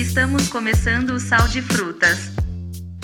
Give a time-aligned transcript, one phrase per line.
[0.00, 2.30] Estamos começando o Sal de Frutas.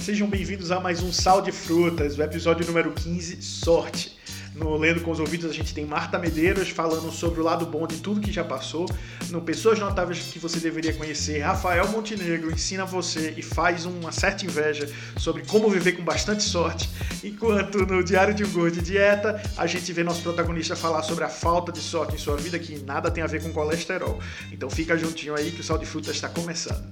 [0.01, 4.16] Sejam bem-vindos a mais um Sal de Frutas, o episódio número 15, Sorte.
[4.57, 7.87] No Lendo com os Ouvidos a gente tem Marta Medeiros falando sobre o lado bom
[7.87, 8.87] de tudo que já passou.
[9.31, 14.47] No Pessoas Notáveis que você deveria conhecer, Rafael Montenegro ensina você e faz uma certa
[14.47, 14.89] inveja
[15.19, 16.89] sobre como viver com bastante sorte.
[17.23, 21.29] Enquanto no Diário de um Gordo Dieta, a gente vê nosso protagonista falar sobre a
[21.29, 24.19] falta de sorte em sua vida que nada tem a ver com colesterol.
[24.51, 26.83] Então fica juntinho aí que o Sal de Frutas está começando.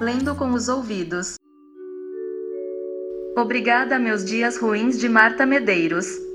[0.00, 1.36] Lendo com os ouvidos.
[3.36, 6.31] Obrigada, meus dias ruins de Marta Medeiros.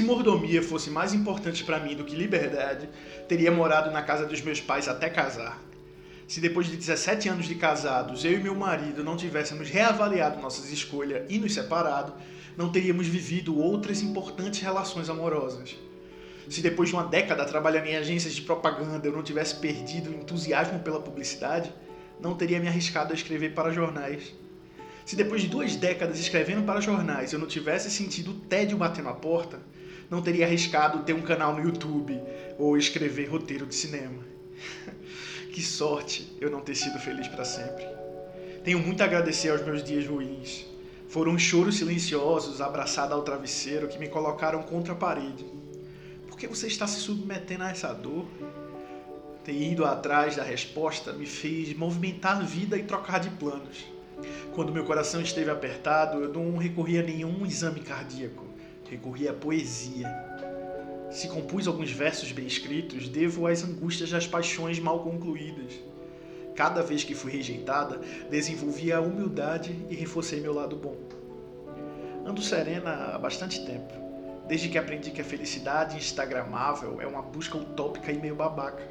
[0.00, 2.88] Se mordomia fosse mais importante para mim do que liberdade,
[3.28, 5.62] teria morado na casa dos meus pais até casar.
[6.26, 10.72] Se depois de 17 anos de casados, eu e meu marido não tivéssemos reavaliado nossas
[10.72, 12.14] escolhas e nos separado,
[12.56, 15.76] não teríamos vivido outras importantes relações amorosas.
[16.48, 20.14] Se depois de uma década trabalhando em agências de propaganda eu não tivesse perdido o
[20.14, 21.70] entusiasmo pela publicidade,
[22.18, 24.34] não teria me arriscado a escrever para jornais.
[25.04, 29.10] Se depois de duas décadas escrevendo para jornais eu não tivesse sentido o tédio batendo
[29.10, 29.60] a porta,
[30.10, 32.20] não teria arriscado ter um canal no YouTube
[32.58, 34.24] ou escrever roteiro de cinema.
[35.54, 37.86] que sorte eu não ter sido feliz para sempre.
[38.64, 40.66] Tenho muito a agradecer aos meus dias ruins.
[41.08, 45.44] Foram choros silenciosos abraçados ao travesseiro que me colocaram contra a parede.
[46.26, 48.26] Por que você está se submetendo a essa dor?
[49.44, 53.86] Ter ido atrás da resposta me fez movimentar a vida e trocar de planos.
[54.54, 58.49] Quando meu coração esteve apertado, eu não recorri a nenhum exame cardíaco
[58.90, 60.08] recorri à poesia.
[61.10, 65.78] Se compus alguns versos bem escritos, devo às angústias das paixões mal concluídas.
[66.56, 70.96] Cada vez que fui rejeitada, desenvolvi a humildade e reforcei meu lado bom.
[72.26, 73.94] Ando serena há bastante tempo,
[74.48, 78.82] desde que aprendi que a felicidade instagramável é uma busca utópica e meio babaca.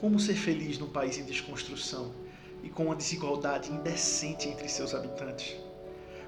[0.00, 2.10] Como ser feliz num país em desconstrução
[2.62, 5.56] e com uma desigualdade indecente entre seus habitantes?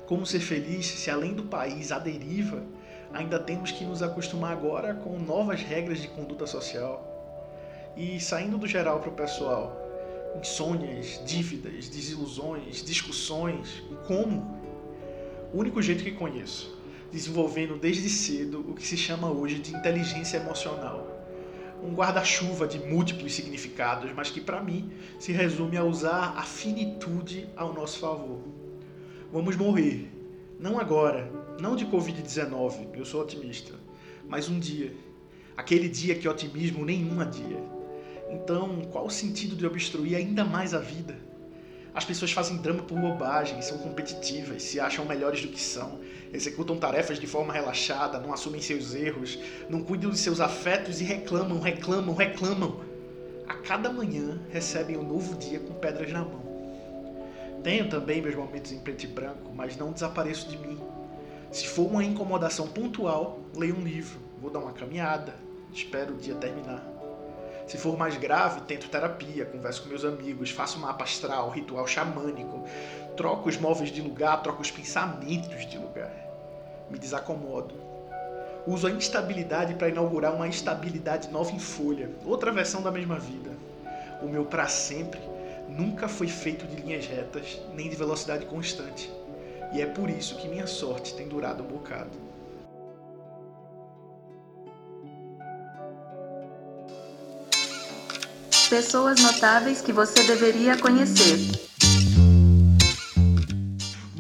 [0.06, 2.62] Como ser feliz se além do país à deriva
[3.12, 7.08] ainda temos que nos acostumar agora com novas regras de conduta social.
[7.96, 9.76] E saindo do geral para o pessoal,
[10.38, 14.60] insônias, dívidas, desilusões, discussões, como?
[15.52, 16.78] O único jeito que conheço,
[17.10, 21.08] desenvolvendo desde cedo o que se chama hoje de inteligência emocional.
[21.82, 27.48] Um guarda-chuva de múltiplos significados, mas que para mim se resume a usar a finitude
[27.56, 28.40] ao nosso favor.
[29.32, 30.10] Vamos morrer,
[30.58, 31.28] não agora,
[31.62, 33.72] não de Covid-19, eu sou otimista,
[34.28, 34.92] mas um dia.
[35.56, 37.62] Aquele dia que otimismo nenhum adia.
[38.30, 41.16] Então, qual o sentido de obstruir ainda mais a vida?
[41.94, 46.00] As pessoas fazem drama por bobagem, são competitivas, se acham melhores do que são,
[46.32, 51.04] executam tarefas de forma relaxada, não assumem seus erros, não cuidam de seus afetos e
[51.04, 52.80] reclamam, reclamam, reclamam.
[53.46, 56.42] A cada manhã recebem um novo dia com pedras na mão.
[57.62, 60.80] Tenho também meus momentos em preto e branco, mas não desapareço de mim.
[61.52, 65.34] Se for uma incomodação pontual, leio um livro, vou dar uma caminhada,
[65.70, 66.82] espero o dia terminar.
[67.66, 72.66] Se for mais grave, tento terapia, converso com meus amigos, faço mapa astral, ritual xamânico,
[73.18, 76.10] troco os móveis de lugar, troco os pensamentos de lugar.
[76.90, 77.74] Me desacomodo.
[78.66, 83.50] Uso a instabilidade para inaugurar uma estabilidade nova em folha, outra versão da mesma vida.
[84.22, 85.20] O meu para sempre
[85.68, 89.12] nunca foi feito de linhas retas nem de velocidade constante
[89.72, 92.10] e é por isso que minha sorte tem durado um bocado.
[98.68, 101.38] Pessoas notáveis que você deveria conhecer.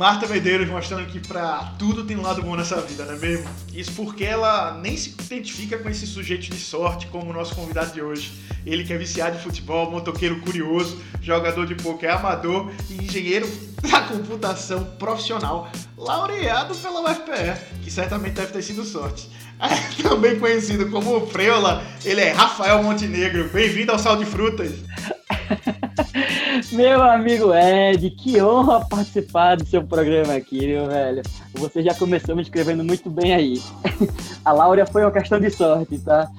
[0.02, 3.48] Marta Medeiros mostrando que pra tudo tem um lado bom nessa vida, não é mesmo?
[3.72, 7.92] Isso porque ela nem se identifica com esse sujeito de sorte como o nosso convidado
[7.92, 8.32] de hoje.
[8.66, 13.48] Ele que é viciado de futebol, motoqueiro curioso, jogador de poker amador e engenheiro
[13.80, 19.30] da computação profissional, laureado pela UFPR, que certamente deve ter sido sorte.
[19.62, 23.48] É, também conhecido como Freula, ele é Rafael Montenegro.
[23.50, 24.72] Bem-vindo ao Sal de Frutas.
[26.72, 31.22] Meu amigo Ed, que honra participar do seu programa aqui, meu velho.
[31.54, 33.62] Você já começou me escrevendo muito bem aí.
[34.44, 36.30] A Laura foi uma questão de sorte, tá?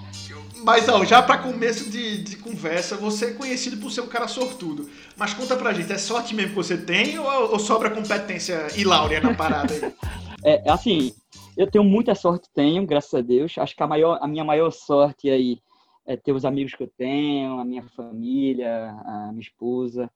[0.63, 4.27] Mas ó, já para começo de, de, conversa, você é conhecido por ser um cara
[4.27, 4.89] sortudo.
[5.18, 8.83] Mas conta pra gente, é sorte mesmo que você tem ou, ou sobra competência e
[8.83, 9.94] Laura na parada aí?
[10.45, 11.13] é, assim,
[11.57, 13.54] eu tenho muita sorte, tenho, graças a Deus.
[13.57, 15.57] Acho que a, maior, a minha maior sorte aí
[16.05, 20.09] é ter os amigos que eu tenho, a minha família, a minha esposa,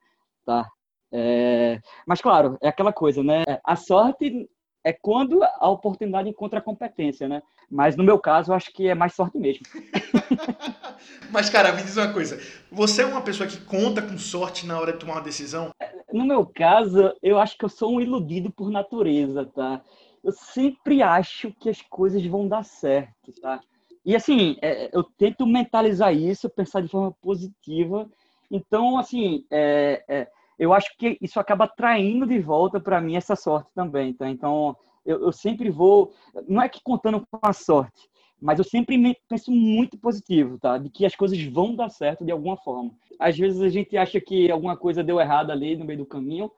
[0.46, 0.68] tá?
[1.12, 3.44] É, mas, claro, é aquela coisa, né?
[3.64, 4.50] A sorte
[4.84, 7.42] é quando a oportunidade encontra a competência, né?
[7.70, 9.66] Mas no meu caso, eu acho que é mais sorte mesmo.
[11.30, 12.40] Mas, cara, me diz uma coisa.
[12.72, 15.72] Você é uma pessoa que conta com sorte na hora de tomar uma decisão?
[16.12, 19.82] No meu caso, eu acho que eu sou um iludido por natureza, tá?
[20.24, 23.60] Eu sempre acho que as coisas vão dar certo, tá?
[24.08, 28.10] E assim, é, eu tento mentalizar isso, pensar de forma positiva.
[28.50, 30.28] Então, assim, é, é,
[30.58, 34.30] eu acho que isso acaba atraindo de volta para mim essa sorte também, tá?
[34.30, 36.14] Então, eu, eu, sempre vou,
[36.48, 38.10] não é que contando com a sorte,
[38.42, 40.78] mas eu sempre penso muito positivo, tá?
[40.78, 42.92] De que as coisas vão dar certo de alguma forma.
[43.20, 46.50] Às vezes a gente acha que alguma coisa deu errado ali no meio do caminho,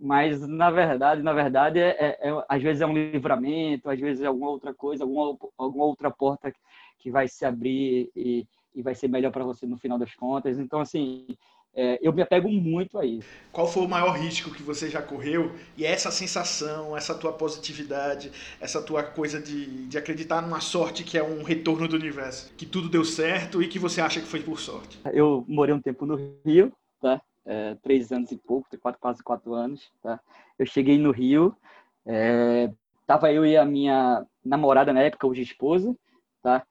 [0.00, 4.22] mas na verdade, na verdade, é, é, é às vezes é um livramento, às vezes
[4.22, 6.52] é alguma outra coisa, alguma, alguma outra porta
[6.98, 10.58] que vai se abrir e, e vai ser melhor para você no final das contas.
[10.58, 11.26] Então, assim,
[11.74, 13.28] é, eu me apego muito a isso.
[13.52, 15.52] Qual foi o maior risco que você já correu?
[15.76, 21.16] E essa sensação, essa tua positividade, essa tua coisa de, de acreditar numa sorte que
[21.16, 24.40] é um retorno do universo, que tudo deu certo e que você acha que foi
[24.40, 24.98] por sorte?
[25.12, 27.20] Eu morei um tempo no Rio, tá?
[27.46, 30.18] É, três anos e pouco, quatro, quase quatro anos, tá?
[30.58, 31.56] Eu cheguei no Rio,
[32.04, 32.70] é,
[33.06, 35.96] tava eu e a minha namorada na época, hoje esposa,
[36.42, 36.66] tá?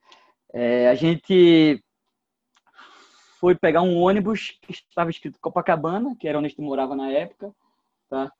[0.54, 1.84] É, a gente
[3.40, 7.54] foi pegar um ônibus que estava escrito Copacabana, que era onde gente morava na época,
[8.10, 8.32] tá?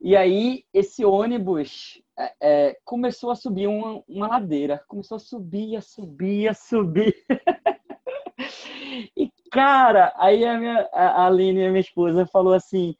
[0.00, 5.76] E aí esse ônibus é, é, começou a subir uma, uma, ladeira, começou a subir,
[5.76, 7.14] a subir, a subir.
[9.16, 12.96] e cara, aí a minha a Aline, a minha esposa, falou assim: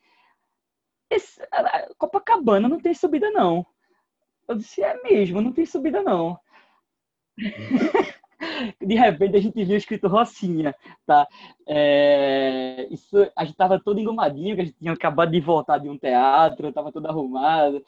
[1.98, 3.66] Copacabana não tem subida não.
[4.46, 6.38] Eu disse: é mesmo, não tem subida não.
[8.80, 10.74] de repente a gente viu escrito Rocinha,
[11.06, 11.26] tá?
[11.66, 15.88] É, isso, a gente tava todo engomadinho, que a gente tinha acabado de voltar de
[15.88, 17.82] um teatro, tava todo arrumado.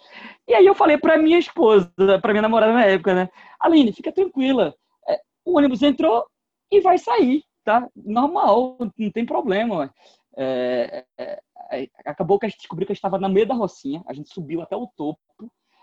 [0.47, 1.91] E aí eu falei pra minha esposa,
[2.21, 3.29] pra minha namorada na época, né?
[3.61, 4.75] Aline, fica tranquila,
[5.09, 6.25] é, o ônibus entrou
[6.71, 7.89] e vai sair, tá?
[7.95, 9.93] Normal, não tem problema.
[10.37, 11.41] É, é,
[11.71, 14.13] é acabou que a gente descobriu que a gente estava no meio da Rocinha, a
[14.13, 15.21] gente subiu até o topo.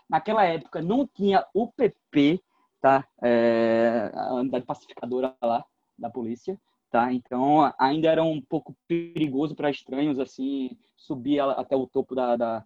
[0.10, 2.42] Naquela época não tinha UPP,
[2.81, 3.07] tá?
[3.22, 5.63] É, a unidade pacificadora lá
[5.98, 7.13] da polícia, tá?
[7.13, 12.66] Então ainda era um pouco perigoso para estranhos assim subir até o topo da, da,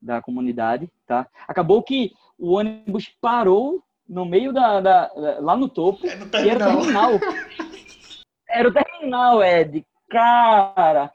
[0.00, 1.28] da, comunidade, tá?
[1.46, 6.48] Acabou que o ônibus parou no meio da, da lá no topo é no e
[6.48, 7.10] era o terminal.
[8.48, 9.86] era o terminal, Ed.
[10.08, 11.12] Cara,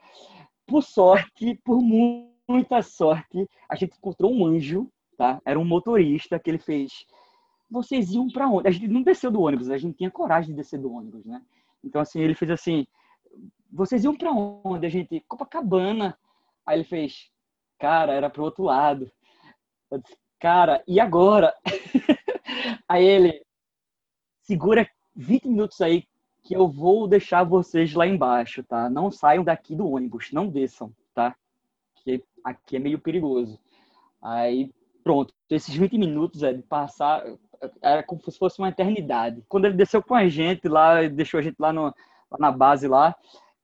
[0.66, 1.82] por sorte, por
[2.48, 4.88] muita sorte, a gente encontrou um anjo,
[5.18, 5.40] tá?
[5.44, 7.04] Era um motorista que ele fez
[7.70, 8.68] vocês iam para onde?
[8.68, 11.42] A gente não desceu do ônibus, a gente tinha coragem de descer do ônibus, né?
[11.82, 12.86] Então, assim, ele fez assim:
[13.70, 14.86] vocês iam para onde?
[14.86, 16.18] A gente, Copacabana.
[16.64, 17.30] Aí ele fez,
[17.78, 19.10] cara, era pro outro lado.
[19.90, 21.54] Eu disse, cara, e agora?
[22.88, 23.44] aí ele,
[24.42, 26.04] segura 20 minutos aí
[26.42, 28.88] que eu vou deixar vocês lá embaixo, tá?
[28.88, 31.34] Não saiam daqui do ônibus, não desçam, tá?
[31.96, 33.58] Que aqui é meio perigoso.
[34.22, 34.72] Aí,
[35.02, 37.24] pronto, esses 20 minutos é de passar,
[37.82, 39.42] era como se fosse uma eternidade.
[39.48, 41.84] Quando ele desceu com a gente lá, deixou a gente lá, no,
[42.30, 43.14] lá na base lá,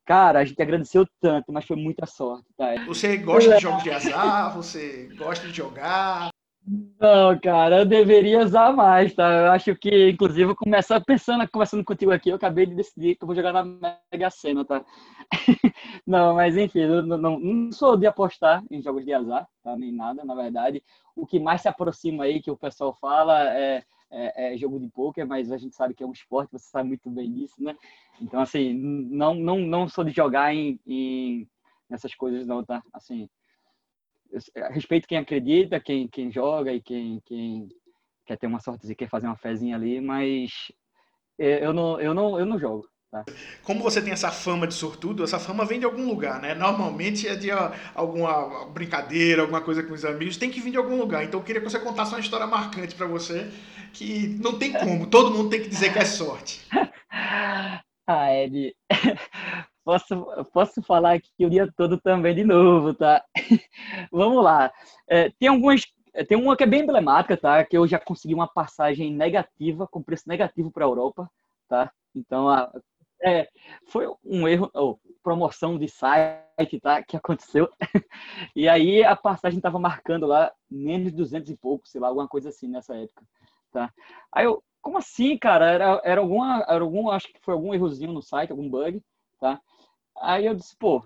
[0.05, 2.75] cara, a gente agradeceu tanto, mas foi muita sorte, tá?
[2.87, 4.55] Você gosta de jogos de azar?
[4.57, 6.32] Você gosta de jogar?
[6.65, 9.29] Não, cara, eu deveria usar mais, tá?
[9.33, 13.27] Eu acho que, inclusive, começar pensando, conversando contigo aqui, eu acabei de decidir que eu
[13.27, 13.65] vou jogar na
[14.13, 14.85] Mega Sena, tá?
[16.07, 19.77] não, mas enfim, eu não, não, não, sou de apostar em jogos de azar, tá?
[19.77, 20.85] Nem nada, na verdade.
[21.17, 24.89] O que mais se aproxima aí, que o pessoal fala, é, é, é jogo de
[24.89, 27.75] pôquer, mas a gente sabe que é um esporte, você sabe muito bem disso, né?
[28.21, 31.49] Então, assim, não, não, não sou de jogar em, em
[31.91, 32.83] nessas coisas, não, tá?
[32.93, 33.29] Assim,
[34.71, 37.69] respeito quem acredita, quem, quem joga e quem, quem
[38.27, 40.51] quer ter uma sorte e quer fazer uma fezinha ali, mas
[41.39, 42.89] é, eu não, eu não, eu não jogo.
[43.11, 43.25] Tá?
[43.63, 46.55] Como você tem essa fama de sortudo, essa fama vem de algum lugar, né?
[46.55, 47.51] Normalmente é de
[47.95, 51.23] alguma brincadeira, alguma coisa com os amigos, tem que vir de algum lugar.
[51.23, 53.51] Então eu queria que você contasse uma história marcante para você,
[53.93, 56.67] que não tem como, todo mundo tem que dizer que é sorte.
[58.07, 58.75] ah, Ed,
[59.85, 63.25] posso, posso falar aqui o dia todo também de novo, tá?
[64.11, 64.73] Vamos lá.
[65.09, 65.87] É, tem algumas.
[66.29, 67.65] Tem uma que é bem emblemática, tá?
[67.65, 71.31] Que eu já consegui uma passagem negativa, com preço negativo para a Europa,
[71.69, 71.91] tá?
[72.15, 72.71] Então, a,
[73.23, 73.49] é,
[73.87, 77.03] foi um erro, oh, promoção de site, tá?
[77.03, 77.71] Que aconteceu.
[78.55, 82.29] e aí a passagem estava marcando lá menos de 200 e pouco, sei lá, alguma
[82.29, 83.23] coisa assim nessa época,
[83.71, 83.93] tá?
[84.33, 85.71] Aí eu, como assim, cara?
[85.71, 89.01] Era, era alguma, era algum, acho que foi algum errozinho no site, algum bug,
[89.39, 89.61] tá?
[90.23, 91.05] Aí eu disse, pô,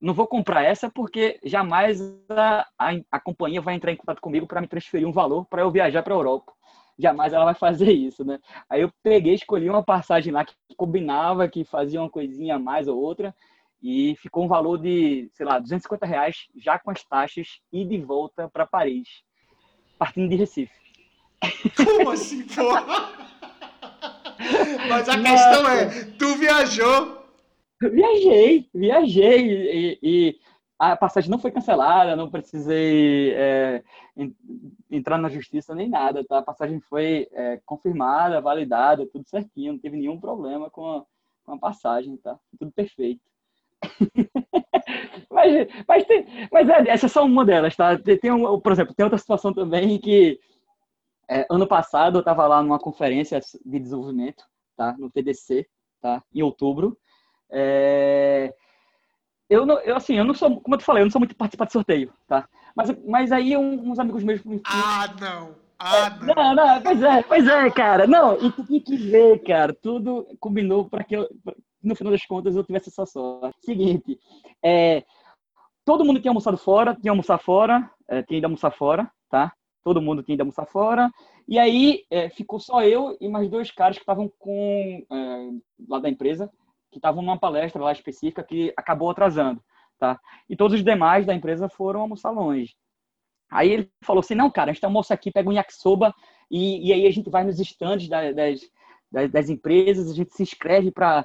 [0.00, 4.46] não vou comprar essa porque jamais a, a, a companhia vai entrar em contato comigo
[4.46, 6.52] para me transferir um valor para eu viajar para a Europa.
[6.98, 8.38] Jamais ela vai fazer isso, né?
[8.68, 12.88] Aí eu peguei, escolhi uma passagem lá que combinava, que fazia uma coisinha a mais
[12.88, 13.34] ou outra,
[13.82, 17.98] e ficou um valor de, sei lá, 250 reais, já com as taxas, e de
[17.98, 19.08] volta para Paris,
[19.98, 20.72] partindo de Recife.
[21.76, 23.10] Como assim, porra?
[24.88, 27.13] Mas a questão é, tu viajou
[27.90, 30.38] Viajei, viajei e, e,
[30.78, 33.82] a passagem não foi cancelada, não precisei é,
[34.90, 36.38] entrar na justiça nem nada, tá?
[36.38, 41.04] A passagem foi é, confirmada, validada, tudo certinho, não teve nenhum problema com a,
[41.44, 42.38] com a passagem, tá?
[42.58, 43.22] Tudo perfeito.
[45.30, 47.96] mas, mas, tem, mas é, essa é só uma delas, tá?
[47.98, 50.40] Tem, tem um, por exemplo, tem outra situação também que
[51.28, 54.44] é, ano passado eu estava lá numa conferência de desenvolvimento,
[54.76, 54.94] tá?
[54.98, 55.66] No TDC,
[56.00, 56.22] tá?
[56.34, 56.98] Em outubro.
[57.54, 58.52] É...
[59.48, 61.36] Eu, não, eu, assim, eu não sou, como eu te falei, eu não sou muito
[61.36, 62.48] participar de sorteio, tá?
[62.74, 64.40] Mas, mas aí uns amigos meus...
[64.66, 65.64] Ah, não!
[65.78, 66.34] Ah, não.
[66.34, 68.06] não, não, pois é, pois é, cara.
[68.06, 69.74] Não, e tu tem que ver, cara.
[69.74, 71.28] Tudo combinou para que eu,
[71.82, 73.58] no final das contas, eu tivesse essa sorte.
[73.60, 74.18] Seguinte,
[74.62, 75.04] é,
[75.84, 79.52] todo mundo tinha almoçado fora, tinha almoçar fora, é, tinha ido almoçar fora, tá?
[79.82, 81.10] Todo mundo tinha ido almoçar fora.
[81.46, 85.50] E aí é, ficou só eu e mais dois caras que estavam com é,
[85.88, 86.50] lá da empresa,
[86.94, 89.62] que estavam numa palestra lá específica que acabou atrasando,
[89.98, 90.18] tá?
[90.48, 92.74] E todos os demais da empresa foram almoçar longe.
[93.50, 96.14] Aí ele falou assim, não, cara, a gente almoça aqui, pega um yakisoba
[96.50, 100.42] e, e aí a gente vai nos estandes das, das, das empresas, a gente se
[100.42, 101.24] inscreve para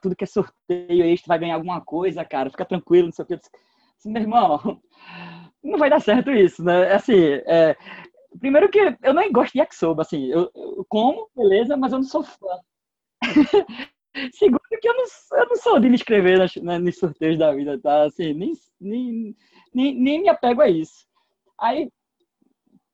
[0.00, 3.12] tudo que é sorteio, aí a gente vai ganhar alguma coisa, cara, fica tranquilo, não
[3.12, 3.34] sei o que.
[3.34, 4.80] Assim, meu irmão,
[5.62, 6.92] não vai dar certo isso, né?
[6.92, 7.76] Assim, é,
[8.38, 12.06] primeiro que eu nem gosto de yakisoba, assim, eu, eu como, beleza, mas eu não
[12.06, 12.58] sou fã.
[14.32, 15.04] Segundo que eu não,
[15.38, 18.04] eu não sou de me inscrever né, nos sorteios da vida, tá?
[18.04, 19.36] Assim, nem, nem,
[19.72, 21.06] nem, nem me apego a isso.
[21.58, 21.90] Aí,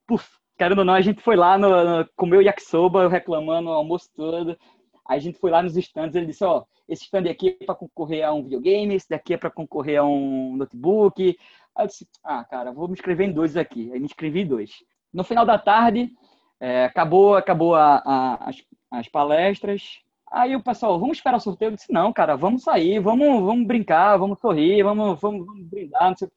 [0.07, 4.11] puf, querendo ou não, a gente foi lá, no, no, comeu yakisoba, reclamando o almoço
[4.15, 4.59] todo.
[5.07, 7.75] Aí a gente foi lá nos stands, ele disse, ó, esse stand aqui é para
[7.75, 11.37] concorrer a um videogame, esse daqui é para concorrer a um notebook.
[11.75, 13.93] Aí eu disse, ah, cara, vou me inscrever em dois aqui.
[13.93, 14.83] Aí me inscrevi em dois.
[15.13, 16.13] No final da tarde,
[16.61, 18.57] é, acabou, acabou a, a, as,
[18.91, 21.71] as palestras, Aí o pessoal, vamos esperar o sorteio?
[21.71, 26.11] Eu disse, não, cara, vamos sair, vamos, vamos brincar, vamos sorrir, vamos, vamos, vamos brindar,
[26.11, 26.29] não sei.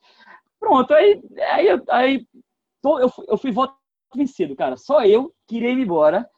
[0.59, 2.27] Pronto, aí, aí, aí
[2.83, 3.75] eu, eu fui voto
[4.15, 4.77] vencido, cara.
[4.77, 6.29] Só eu queria ir embora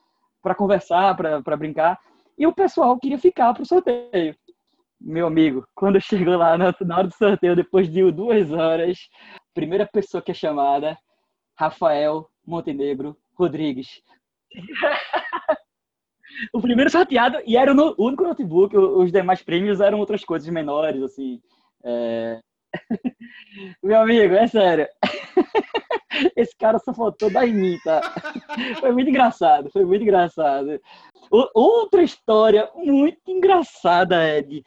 [0.42, 2.00] para conversar, para brincar,
[2.38, 4.36] e o pessoal queria ficar pro sorteio.
[5.00, 9.10] Meu amigo, quando chegou lá na, na hora do sorteio, depois de duas horas,
[9.54, 10.98] primeira pessoa que é chamada,
[11.56, 14.02] Rafael Montenegro Rodrigues.
[16.54, 21.02] o primeiro sorteado, e era o único notebook, os demais prêmios eram outras coisas menores,
[21.02, 21.42] assim.
[21.84, 22.40] É...
[23.84, 24.88] Meu amigo, é sério.
[26.36, 28.02] Esse cara só faltou dar em mim, tá?
[28.80, 30.80] Foi muito engraçado, foi muito engraçado.
[31.54, 34.64] Outra história muito engraçada, Ed.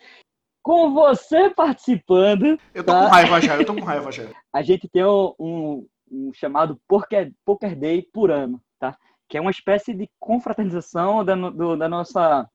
[0.62, 2.58] Com você participando.
[2.74, 3.02] Eu tô tá?
[3.02, 4.30] com raiva já, eu tô com raiva já.
[4.52, 8.96] A gente tem um, um, um chamado Poker, Poker Day por ano, tá?
[9.34, 12.48] Que é uma espécie de confraternização da, do, da nossa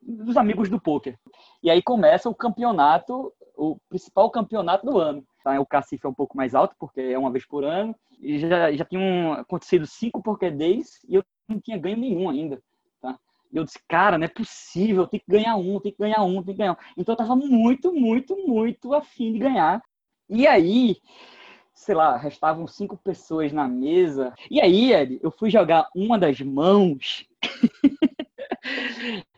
[0.00, 1.18] dos amigos do poker.
[1.60, 5.26] E aí começa o campeonato, o principal campeonato do ano.
[5.42, 5.58] Tá?
[5.58, 7.96] O cacife é um pouco mais alto, porque é uma vez por ano.
[8.20, 12.62] E já, já tinham acontecido cinco Poker Days e eu não tinha ganho nenhum ainda.
[13.02, 13.18] Tá?
[13.52, 16.44] E eu disse, cara, não é possível, tem que ganhar um, tem que ganhar um,
[16.44, 16.76] tem que ganhar um.
[16.96, 19.82] Então eu tava muito, muito, muito afim de ganhar.
[20.30, 20.96] E aí,
[21.74, 24.32] sei lá, restavam cinco pessoas na mesa.
[24.50, 27.26] E aí, Ed, eu fui jogar uma das mãos.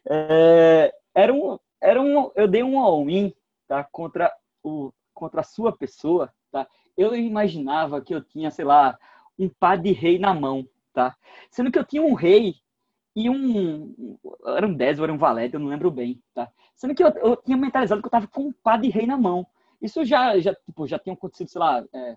[0.09, 3.33] é, era um, era um, eu dei um all-in,
[3.67, 6.67] tá, contra o, contra a sua pessoa, tá.
[6.97, 8.99] Eu imaginava que eu tinha, sei lá,
[9.39, 11.17] um par de rei na mão, tá.
[11.51, 12.57] Sendo que eu tinha um rei
[13.15, 16.51] e um, era um 10 ou era um valete, eu não lembro bem, tá.
[16.75, 19.17] Sendo que eu, eu tinha mentalizado que eu tava com um par de rei na
[19.17, 19.47] mão.
[19.81, 22.17] Isso já, já, tipo, já tinha acontecido, sei lá, é,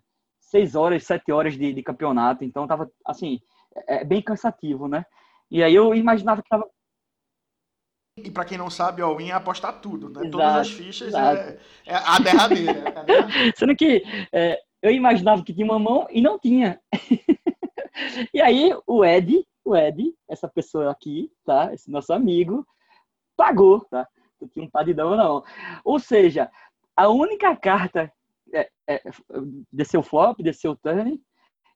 [0.49, 3.39] seis horas, sete horas de, de campeonato, então tava, assim,
[3.87, 5.05] é, é bem cansativo, né?
[5.49, 6.67] E aí eu imaginava que tava
[8.17, 10.19] e para quem não sabe, o win é apostar tudo, né?
[10.19, 12.79] Exato, Todas as fichas é, é, a derradeira.
[12.79, 13.53] É a derradeira.
[13.55, 14.03] Sendo que
[14.33, 16.81] é, eu imaginava que tinha uma mão e não tinha.
[18.33, 21.73] e aí o Ed, o Ed, essa pessoa aqui, tá?
[21.73, 22.67] Esse nosso amigo,
[23.37, 24.05] pagou, tá?
[24.41, 25.41] Eu tinha um padidão não.
[25.85, 26.51] Ou seja,
[26.97, 28.11] a única carta
[28.53, 29.01] é, é,
[29.71, 31.19] desceu flop, desceu turn,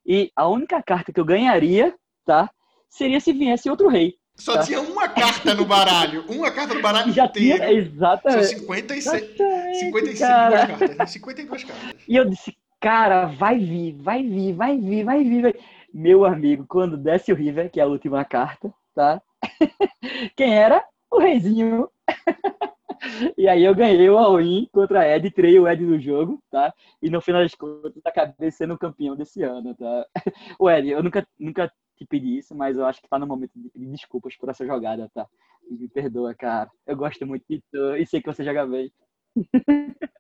[0.06, 2.50] e a única carta que eu ganharia, tá?
[2.90, 4.16] Seria se viesse outro rei.
[4.36, 4.64] Só tá?
[4.64, 6.26] tinha uma carta no baralho.
[6.28, 7.60] Uma carta no baralho Já inteiro.
[7.60, 8.48] Tinha, exatamente.
[8.48, 9.24] São 56.
[9.24, 9.42] Exatamente.
[9.42, 9.80] Exatamente.
[9.80, 10.68] 52 cara.
[10.68, 11.06] cartas, né?
[11.06, 11.96] 52 cartas.
[12.08, 15.42] E eu disse, cara, vai vir, vai vir, vai vir, vai vir.
[15.44, 15.54] Vai...
[15.94, 19.22] Meu amigo, quando desce o River, que é a última carta, tá?
[20.36, 20.84] Quem era?
[21.12, 21.88] O reizinho.
[23.38, 26.74] E aí eu ganhei o all-in contra Ed, trei o Ed no jogo, tá?
[27.02, 30.06] E no final das contas, acabei sendo campeão desse ano, tá?
[30.60, 33.52] O Ed, eu nunca, nunca te pedi isso, mas eu acho que tá no momento
[33.56, 35.28] de pedir desculpas por essa jogada, tá?
[35.70, 36.70] Me perdoa, cara.
[36.86, 38.92] Eu gosto muito de tu e sei que você joga bem.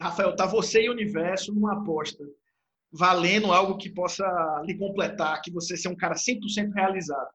[0.00, 2.24] Rafael, tá você e o universo numa aposta,
[2.92, 4.24] valendo algo que possa
[4.64, 7.28] lhe completar, que você seja um cara 100% realizado.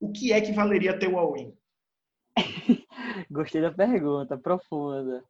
[0.00, 1.54] O que é que valeria ter o all-in?
[3.30, 5.24] Gostei da pergunta, profunda.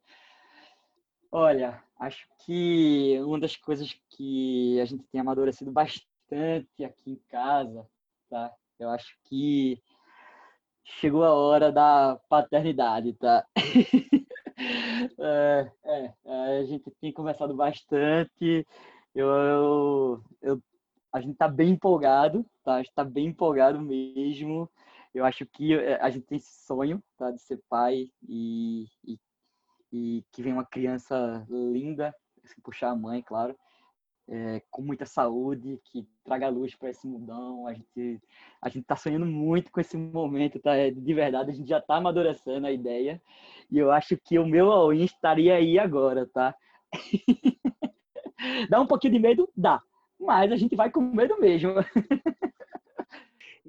[1.31, 7.87] Olha, acho que uma das coisas que a gente tem amadurecido bastante aqui em casa,
[8.29, 8.51] tá?
[8.79, 9.81] Eu acho que
[10.83, 13.45] chegou a hora da paternidade, tá?
[15.19, 16.13] é, é,
[16.59, 18.65] a gente tem conversado bastante.
[19.13, 20.63] Eu, eu, eu,
[21.11, 22.75] a gente tá bem empolgado, tá?
[22.75, 24.69] A gente tá bem empolgado mesmo.
[25.13, 27.31] Eu acho que eh, a gente tem esse sonho, tá?
[27.31, 29.19] De ser pai e, e,
[29.91, 32.13] e que vem uma criança linda,
[32.43, 33.55] se puxar a mãe, claro,
[34.29, 37.65] é, com muita saúde, que traga luz para esse mundão.
[37.67, 38.21] A gente
[38.61, 40.75] a gente está sonhando muito com esse momento, tá?
[40.75, 43.21] É, de verdade, a gente já está amadurecendo a ideia.
[43.71, 46.55] E eu acho que o meu all-in estaria aí agora, tá?
[48.69, 49.49] Dá um pouquinho de medo?
[49.55, 49.81] Dá.
[50.19, 51.73] Mas a gente vai com medo mesmo.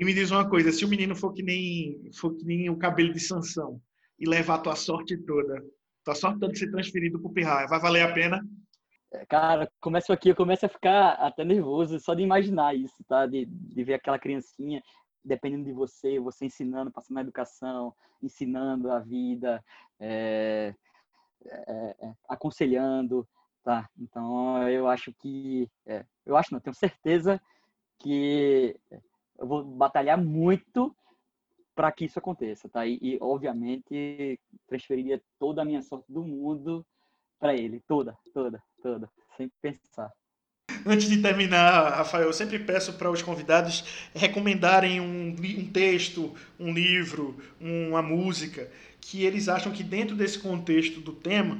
[0.00, 2.78] E me diz uma coisa, se o menino for que nem, for que nem o
[2.78, 3.78] cabelo de Sansão
[4.18, 5.62] e levar a tua sorte toda,
[6.02, 8.42] tua sorte toda de ser transferido pro Pirraia, vai valer a pena?
[9.28, 13.26] Cara, começo aqui, eu começo a ficar até nervoso só de imaginar isso, tá?
[13.26, 14.82] De, de ver aquela criancinha,
[15.22, 19.62] dependendo de você, você ensinando, passando a educação, ensinando a vida,
[19.98, 20.74] é,
[21.44, 23.28] é, é, aconselhando,
[23.62, 23.86] tá?
[23.98, 27.38] Então, eu acho que, é, eu acho não, tenho certeza
[27.98, 28.74] que
[29.40, 30.94] eu vou batalhar muito
[31.74, 32.86] para que isso aconteça, tá?
[32.86, 36.84] E, e, obviamente transferiria toda a minha sorte do mundo
[37.38, 40.12] para ele, toda, toda, toda, sem pensar.
[40.86, 46.72] Antes de terminar, Rafael, eu sempre peço para os convidados recomendarem um, um texto, um
[46.72, 51.58] livro, uma música que eles acham que dentro desse contexto do tema,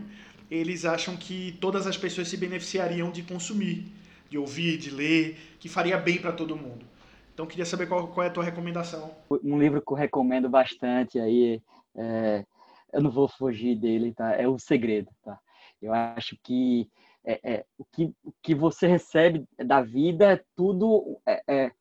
[0.51, 3.87] eles acham que todas as pessoas se beneficiariam de consumir,
[4.29, 6.90] de ouvir, de ler, que faria bem para todo mundo.
[7.33, 9.11] Então, queria saber qual, qual, é a tua recomendação.
[9.43, 11.63] Um livro que eu recomendo bastante aí,
[11.97, 12.45] é,
[12.93, 14.35] eu não vou fugir dele, tá?
[14.35, 15.39] É O Segredo, tá?
[15.81, 16.89] Eu acho que
[17.25, 21.73] é, é, o que, o que você recebe da vida é tudo é, é,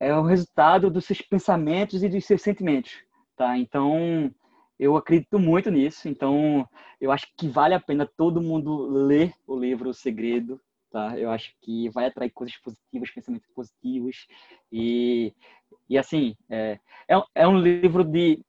[0.00, 2.92] é o resultado dos seus pensamentos e dos seus sentimentos,
[3.36, 3.56] tá?
[3.58, 4.32] Então,
[4.78, 6.08] eu acredito muito nisso.
[6.08, 6.66] Então,
[7.00, 10.60] eu acho que vale a pena todo mundo ler o livro O Segredo,
[10.90, 11.18] tá?
[11.18, 14.26] Eu acho que vai atrair coisas positivas, pensamentos positivos
[14.70, 15.32] e,
[15.88, 18.44] e assim, é, é, é um livro de,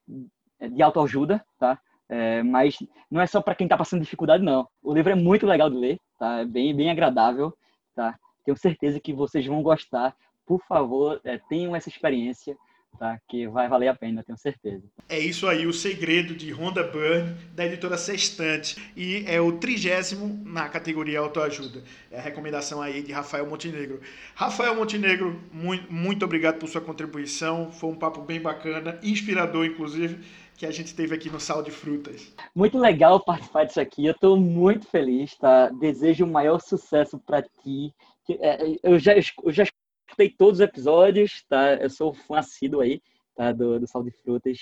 [0.60, 1.80] de autoajuda, tá?
[2.10, 2.78] É, mas
[3.10, 4.68] não é só para quem está passando dificuldade, não.
[4.84, 6.40] O livro é muito legal de ler, tá?
[6.40, 7.56] É bem, bem agradável,
[7.96, 8.18] tá?
[8.44, 10.16] Tenho certeza que vocês vão gostar.
[10.46, 12.58] Por favor, é, tenham essa experiência
[12.98, 13.20] tá?
[13.28, 14.84] Que vai valer a pena, tenho certeza.
[15.10, 20.42] É isso aí, o segredo de Rhonda Byrne, da editora Sextante, e é o trigésimo
[20.46, 21.84] na categoria autoajuda.
[22.12, 24.00] É a recomendação aí de Rafael Montenegro.
[24.36, 30.20] Rafael Montenegro, muito, muito obrigado por sua contribuição, foi um papo bem bacana, inspirador, inclusive,
[30.56, 32.32] que a gente teve aqui no Sal de Frutas.
[32.56, 35.70] Muito legal participar disso aqui, eu estou muito feliz, tá?
[35.70, 37.92] Desejo o maior sucesso para ti.
[38.40, 39.66] É, eu já, eu já
[40.12, 41.76] escutei todos os episódios, tá?
[41.76, 43.02] Eu sou fã assíduo aí,
[43.36, 43.52] tá?
[43.52, 44.58] Do, do Sal de Frutas.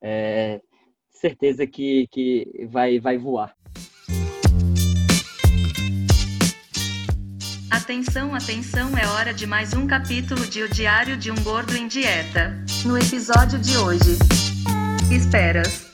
[0.00, 0.60] É,
[1.10, 3.54] certeza que, que vai, vai voar.
[7.70, 11.88] Atenção, atenção, é hora de mais um capítulo de O Diário de um Gordo em
[11.88, 12.64] Dieta.
[12.86, 14.18] No episódio de hoje.
[15.10, 15.91] Esperas.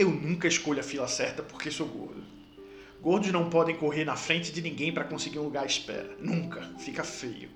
[0.00, 2.22] Eu nunca escolho a fila certa porque sou gordo.
[3.02, 6.16] Gordos não podem correr na frente de ninguém para conseguir um lugar à espera.
[6.18, 6.62] Nunca.
[6.78, 7.50] Fica feio.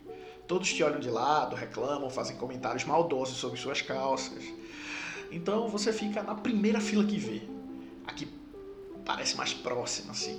[0.47, 4.45] Todos te olham de lado, reclamam, fazem comentários maldosos sobre suas calças.
[5.33, 7.41] Então você fica na primeira fila que vê.
[8.07, 8.29] Aqui
[9.07, 10.39] parece mais próxima, assim.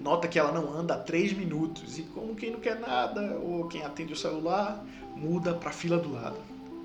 [0.00, 3.68] Nota que ela não anda há três minutos e, como quem não quer nada ou
[3.68, 4.84] quem atende o celular,
[5.16, 6.36] muda para a fila do lado.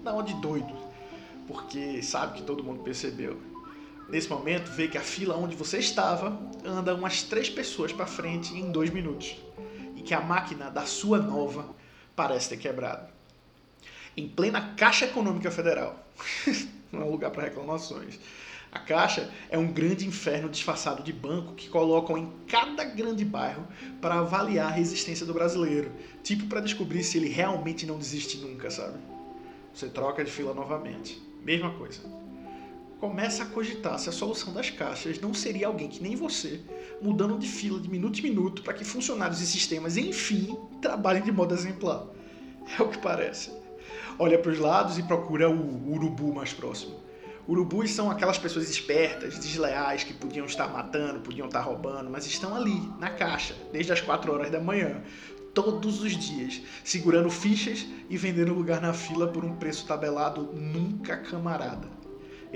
[0.05, 0.73] Não, de doido,
[1.49, 3.57] porque sabe que todo mundo percebeu.
[4.10, 8.54] Nesse momento, vê que a fila onde você estava anda umas três pessoas para frente
[8.54, 9.36] em dois minutos
[9.96, 11.76] e que a máquina da sua nova
[12.15, 13.08] parece ter quebrado.
[14.15, 16.04] em plena Caixa Econômica Federal.
[16.91, 18.17] Não é um lugar para reclamações.
[18.72, 23.67] A Caixa é um grande inferno disfarçado de banco que colocam em cada grande bairro
[24.02, 25.91] para avaliar a resistência do brasileiro,
[26.24, 28.98] tipo para descobrir se ele realmente não desiste nunca, sabe?
[29.74, 31.22] Você troca de fila novamente.
[31.43, 32.02] Mesma coisa.
[32.99, 36.60] Começa a cogitar se a solução das caixas não seria alguém que nem você,
[36.99, 41.31] mudando de fila de minuto em minuto para que funcionários e sistemas, enfim, trabalhem de
[41.31, 42.07] modo exemplar.
[42.77, 43.51] É o que parece.
[44.17, 46.95] Olha para os lados e procura o urubu mais próximo.
[47.47, 52.55] Urubus são aquelas pessoas espertas, desleais, que podiam estar matando, podiam estar roubando, mas estão
[52.55, 55.03] ali, na caixa, desde as 4 horas da manhã,
[55.53, 61.15] todos os dias, segurando fichas e vendendo lugar na fila por um preço tabelado nunca
[61.15, 61.96] camarada.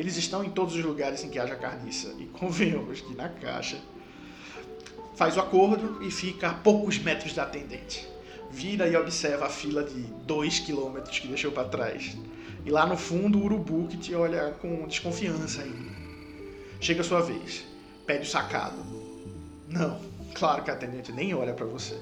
[0.02, 3.78] Eles estão em todos os lugares em que haja carniça, e convenhamos que na caixa
[5.16, 8.08] faz o acordo e fica a poucos metros da atendente.
[8.50, 12.18] Vira e observa a fila de 2 quilômetros que deixou para trás
[12.66, 15.92] e lá no fundo, o urubu que te olha com desconfiança ainda.
[16.80, 17.64] Chega a sua vez.
[18.08, 18.76] Pede o sacado.
[19.68, 20.00] Não,
[20.34, 21.96] claro que a atendente nem olha para você.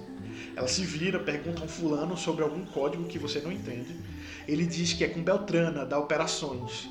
[0.56, 3.96] Ela se vira, pergunta a um fulano sobre algum código que você não entende.
[4.48, 6.90] Ele diz que é com Beltrana, da Operações.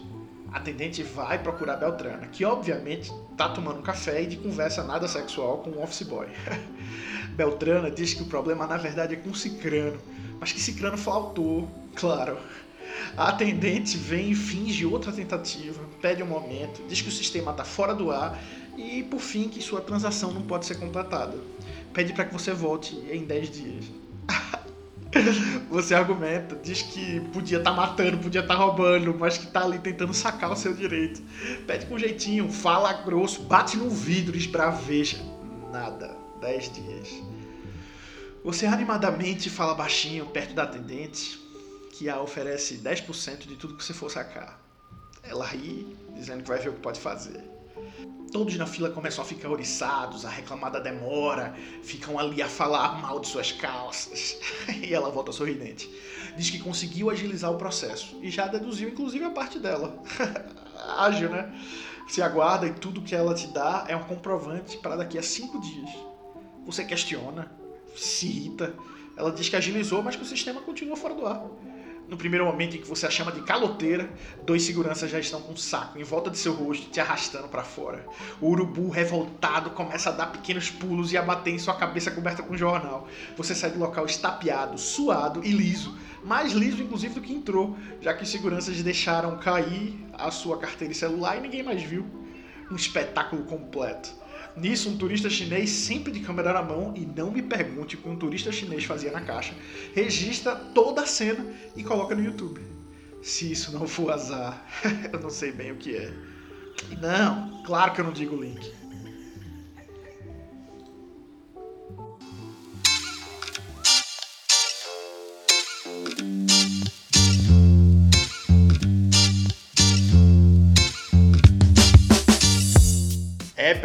[0.52, 5.06] A atendente vai procurar Beltrana, que obviamente tá tomando um café e de conversa nada
[5.06, 6.26] sexual com o um office boy.
[7.36, 10.00] Beltrana diz que o problema na verdade é com Cicrano,
[10.40, 12.38] mas que Cicrano faltou, claro.
[13.16, 17.64] A atendente vem e finge outra tentativa, pede um momento, diz que o sistema está
[17.64, 18.38] fora do ar
[18.76, 21.36] e, por fim, que sua transação não pode ser completada.
[21.92, 23.84] Pede para que você volte em 10 dias.
[25.70, 29.64] Você argumenta, diz que podia estar tá matando, podia estar tá roubando, mas que está
[29.64, 31.22] ali tentando sacar o seu direito.
[31.66, 35.18] Pede com jeitinho, fala grosso, bate no vidro, esbraveja.
[35.72, 36.16] Nada.
[36.40, 37.22] 10 dias.
[38.44, 41.38] Você animadamente fala baixinho perto da atendente,
[41.92, 44.60] que a oferece 10% de tudo que você for sacar.
[45.22, 47.42] Ela ri, dizendo que vai ver o que pode fazer.
[48.30, 53.00] Todos na fila começam a ficar oriçados, a reclamar da demora, ficam ali a falar
[53.00, 54.38] mal de suas calças.
[54.82, 55.90] e ela volta sorridente.
[56.36, 60.02] Diz que conseguiu agilizar o processo e já deduziu inclusive a parte dela.
[60.98, 61.52] Ágil, né?
[62.06, 65.60] Se aguarda e tudo que ela te dá é um comprovante para daqui a cinco
[65.60, 65.90] dias.
[66.66, 67.50] Você questiona,
[67.96, 68.74] se irrita.
[69.16, 71.44] Ela diz que agilizou, mas que o sistema continua fora do ar.
[72.08, 74.10] No primeiro momento em que você a chama de caloteira,
[74.42, 77.62] dois seguranças já estão com um saco em volta de seu rosto, te arrastando para
[77.62, 78.06] fora.
[78.40, 82.42] O urubu, revoltado, começa a dar pequenos pulos e a bater em sua cabeça coberta
[82.42, 83.06] com jornal.
[83.36, 88.14] Você sai do local estapeado, suado e liso, mais liso inclusive do que entrou, já
[88.14, 92.06] que os seguranças deixaram cair a sua carteira e celular e ninguém mais viu.
[92.70, 94.10] Um espetáculo completo.
[94.60, 98.08] Nisso, um turista chinês, sempre de câmera na mão, e não me pergunte o que
[98.08, 99.54] um turista chinês fazia na caixa,
[99.94, 102.60] registra toda a cena e coloca no YouTube.
[103.22, 104.64] Se isso não for azar,
[105.12, 106.12] eu não sei bem o que é.
[106.90, 108.72] E não, claro que eu não digo o link.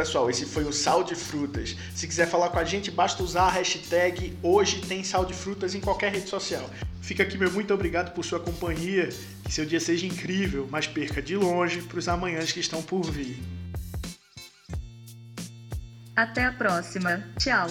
[0.03, 1.77] Pessoal, esse foi o Sal de Frutas.
[1.95, 5.73] Se quiser falar com a gente, basta usar a hashtag Hoje Tem Sal de Frutas
[5.75, 6.69] em qualquer rede social.
[7.01, 9.07] Fica aqui meu muito obrigado por sua companhia,
[9.45, 13.01] que seu dia seja incrível, mas perca de longe para os amanhãs que estão por
[13.09, 13.41] vir.
[16.13, 17.23] Até a próxima.
[17.39, 17.67] Tchau.